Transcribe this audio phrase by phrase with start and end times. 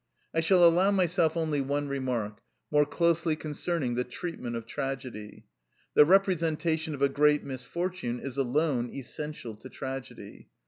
[0.33, 2.39] I shall allow myself only one remark,
[2.71, 5.45] more closely concerning the treatment of tragedy.
[5.93, 10.49] The representation of a great misfortune is alone essential to tragedy.